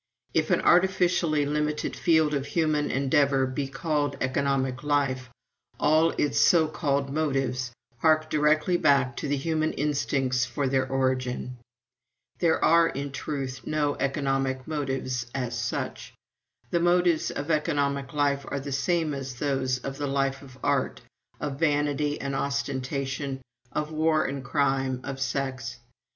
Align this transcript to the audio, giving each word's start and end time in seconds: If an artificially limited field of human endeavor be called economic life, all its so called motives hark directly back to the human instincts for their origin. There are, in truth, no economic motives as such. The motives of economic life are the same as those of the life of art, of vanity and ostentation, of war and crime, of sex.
If 0.33 0.49
an 0.49 0.61
artificially 0.61 1.45
limited 1.45 1.95
field 1.95 2.33
of 2.33 2.47
human 2.47 2.89
endeavor 2.89 3.45
be 3.45 3.67
called 3.67 4.17
economic 4.19 4.81
life, 4.81 5.29
all 5.79 6.09
its 6.17 6.39
so 6.39 6.67
called 6.67 7.13
motives 7.13 7.71
hark 7.99 8.27
directly 8.27 8.77
back 8.77 9.15
to 9.17 9.27
the 9.27 9.37
human 9.37 9.73
instincts 9.73 10.43
for 10.43 10.67
their 10.67 10.87
origin. 10.87 11.57
There 12.39 12.65
are, 12.65 12.87
in 12.87 13.11
truth, 13.11 13.61
no 13.67 13.93
economic 13.99 14.67
motives 14.67 15.27
as 15.35 15.55
such. 15.55 16.15
The 16.71 16.79
motives 16.79 17.29
of 17.29 17.51
economic 17.51 18.11
life 18.11 18.43
are 18.47 18.59
the 18.59 18.71
same 18.71 19.13
as 19.13 19.35
those 19.35 19.77
of 19.77 19.99
the 19.99 20.07
life 20.07 20.41
of 20.41 20.57
art, 20.63 21.01
of 21.39 21.59
vanity 21.59 22.19
and 22.19 22.33
ostentation, 22.35 23.39
of 23.71 23.91
war 23.91 24.25
and 24.25 24.43
crime, 24.43 25.01
of 25.03 25.19
sex. 25.21 25.77